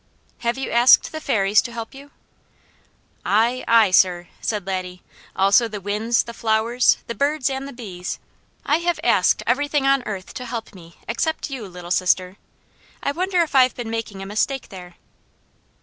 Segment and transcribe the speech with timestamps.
[0.39, 2.09] "Have you asked the Fairies to help you?"
[3.23, 5.03] "Aye, aye, sir," said Laddie.
[5.35, 8.17] "Also the winds, the flowers, the birds and the bees!
[8.65, 12.37] I have asked everything on earth to help me except you, Little Sister.
[13.03, 14.95] I wonder if I have been making a mistake there?"